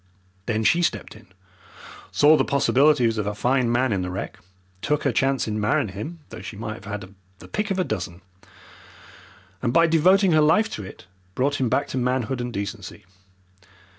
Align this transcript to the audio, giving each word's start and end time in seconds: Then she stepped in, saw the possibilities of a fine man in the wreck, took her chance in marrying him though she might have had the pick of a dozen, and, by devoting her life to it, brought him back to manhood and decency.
Then 0.47 0.63
she 0.63 0.81
stepped 0.81 1.15
in, 1.15 1.27
saw 2.11 2.35
the 2.35 2.43
possibilities 2.43 3.19
of 3.19 3.27
a 3.27 3.35
fine 3.35 3.71
man 3.71 3.93
in 3.93 4.01
the 4.01 4.09
wreck, 4.09 4.39
took 4.81 5.03
her 5.03 5.11
chance 5.11 5.47
in 5.47 5.59
marrying 5.61 5.89
him 5.89 6.21
though 6.29 6.41
she 6.41 6.57
might 6.57 6.83
have 6.83 6.85
had 6.85 7.13
the 7.37 7.47
pick 7.47 7.69
of 7.69 7.77
a 7.77 7.83
dozen, 7.83 8.21
and, 9.61 9.71
by 9.71 9.85
devoting 9.85 10.31
her 10.31 10.41
life 10.41 10.71
to 10.71 10.83
it, 10.83 11.05
brought 11.35 11.59
him 11.61 11.69
back 11.69 11.87
to 11.89 11.99
manhood 11.99 12.41
and 12.41 12.51
decency. 12.51 13.05